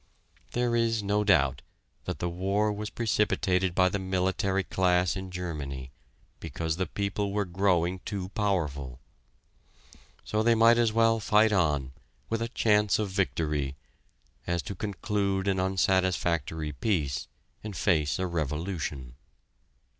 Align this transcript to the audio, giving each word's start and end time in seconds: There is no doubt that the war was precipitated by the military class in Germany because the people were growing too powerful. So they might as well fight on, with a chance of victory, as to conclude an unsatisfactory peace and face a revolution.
There 0.53 0.75
is 0.75 1.03
no 1.03 1.23
doubt 1.23 1.61
that 2.05 2.17
the 2.17 2.27
war 2.27 2.73
was 2.73 2.89
precipitated 2.89 3.75
by 3.75 3.87
the 3.87 3.99
military 3.99 4.63
class 4.63 5.15
in 5.15 5.29
Germany 5.29 5.91
because 6.39 6.77
the 6.77 6.87
people 6.87 7.31
were 7.31 7.45
growing 7.45 7.99
too 7.99 8.29
powerful. 8.29 8.99
So 10.25 10.41
they 10.41 10.55
might 10.55 10.79
as 10.79 10.91
well 10.91 11.19
fight 11.19 11.51
on, 11.53 11.91
with 12.31 12.41
a 12.41 12.47
chance 12.49 12.97
of 12.97 13.09
victory, 13.11 13.75
as 14.47 14.63
to 14.63 14.73
conclude 14.73 15.47
an 15.47 15.59
unsatisfactory 15.59 16.71
peace 16.71 17.27
and 17.63 17.75
face 17.77 18.17
a 18.17 18.25
revolution. 18.25 19.13